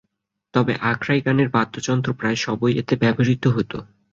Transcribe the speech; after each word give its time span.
তবে 0.53 0.73
আখড়াই 0.91 1.19
গানের 1.21 1.49
বাদ্যযন্ত্র 1.49 2.09
প্রায় 2.13 2.37
সবই 2.37 2.73
এতে 2.81 2.93
ব্যবহূত 3.01 3.43
হতো। 3.55 3.77